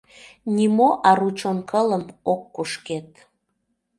[0.55, 2.03] Нимо ару чон кылым
[2.33, 3.09] ок кушкед.